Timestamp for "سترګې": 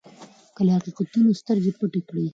1.41-1.71